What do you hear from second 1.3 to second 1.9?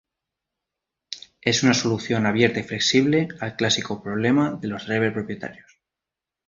Es una